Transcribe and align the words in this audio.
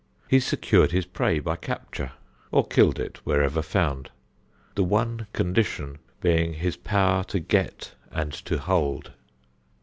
He 0.27 0.39
secured 0.39 0.89
his 0.91 1.05
prey 1.05 1.37
by 1.37 1.57
capture, 1.57 2.13
or 2.51 2.65
killed 2.65 2.99
it 2.99 3.17
wherever 3.23 3.61
found, 3.61 4.09
the 4.73 4.83
one 4.83 5.27
condition 5.31 5.99
being 6.21 6.55
his 6.55 6.75
power 6.75 7.23
to 7.25 7.39
get 7.39 7.93
and 8.09 8.33
to 8.45 8.57
hold. 8.57 9.11